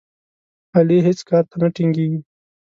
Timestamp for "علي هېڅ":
0.77-1.19